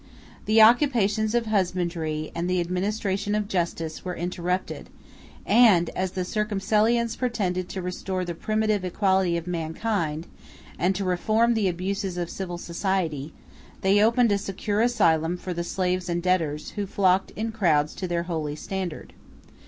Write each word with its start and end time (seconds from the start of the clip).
The 0.45 0.63
occupations 0.63 1.35
of 1.35 1.45
husbandry, 1.45 2.31
and 2.33 2.49
the 2.49 2.59
administration 2.59 3.35
of 3.35 3.47
justice, 3.47 4.03
were 4.03 4.15
interrupted; 4.15 4.89
and 5.45 5.91
as 5.91 6.13
the 6.13 6.25
Circumcellions 6.25 7.15
pretended 7.15 7.69
to 7.69 7.83
restore 7.83 8.25
the 8.25 8.33
primitive 8.33 8.83
equality 8.83 9.37
of 9.37 9.45
mankind, 9.45 10.25
and 10.79 10.95
to 10.95 11.05
reform 11.05 11.53
the 11.53 11.67
abuses 11.67 12.17
of 12.17 12.31
civil 12.31 12.57
society, 12.57 13.31
they 13.81 14.01
opened 14.01 14.31
a 14.31 14.39
secure 14.39 14.81
asylum 14.81 15.37
for 15.37 15.53
the 15.53 15.63
slaves 15.63 16.09
and 16.09 16.23
debtors, 16.23 16.71
who 16.71 16.87
flocked 16.87 17.29
in 17.35 17.51
crowds 17.51 17.93
to 17.93 18.07
their 18.07 18.23
holy 18.23 18.55
standard. 18.55 19.13